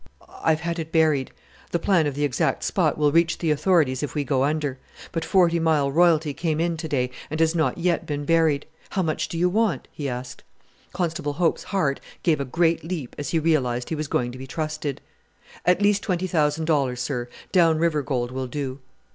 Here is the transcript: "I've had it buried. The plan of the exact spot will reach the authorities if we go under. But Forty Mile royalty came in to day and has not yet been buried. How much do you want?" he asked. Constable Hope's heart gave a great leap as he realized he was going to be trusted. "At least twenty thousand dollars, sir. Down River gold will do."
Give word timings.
"I've 0.43 0.61
had 0.61 0.79
it 0.79 0.91
buried. 0.91 1.29
The 1.69 1.77
plan 1.77 2.07
of 2.07 2.15
the 2.15 2.23
exact 2.23 2.63
spot 2.63 2.97
will 2.97 3.11
reach 3.11 3.37
the 3.37 3.51
authorities 3.51 4.01
if 4.01 4.15
we 4.15 4.23
go 4.23 4.43
under. 4.43 4.79
But 5.11 5.23
Forty 5.23 5.59
Mile 5.59 5.91
royalty 5.91 6.33
came 6.33 6.59
in 6.59 6.75
to 6.77 6.87
day 6.87 7.11
and 7.29 7.39
has 7.39 7.53
not 7.53 7.77
yet 7.77 8.07
been 8.07 8.25
buried. 8.25 8.65
How 8.89 9.03
much 9.03 9.27
do 9.27 9.37
you 9.37 9.47
want?" 9.47 9.87
he 9.91 10.09
asked. 10.09 10.41
Constable 10.91 11.33
Hope's 11.33 11.65
heart 11.65 11.99
gave 12.23 12.39
a 12.39 12.45
great 12.45 12.83
leap 12.83 13.15
as 13.19 13.29
he 13.29 13.37
realized 13.37 13.89
he 13.89 13.95
was 13.95 14.07
going 14.07 14.31
to 14.31 14.39
be 14.39 14.47
trusted. 14.47 15.01
"At 15.67 15.83
least 15.83 16.01
twenty 16.01 16.25
thousand 16.25 16.65
dollars, 16.65 16.99
sir. 16.99 17.29
Down 17.51 17.77
River 17.77 18.01
gold 18.01 18.31
will 18.31 18.47
do." 18.47 18.79